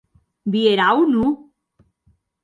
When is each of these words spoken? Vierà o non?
Vierà 0.53 0.87
o 1.01 1.03
non? 1.09 1.35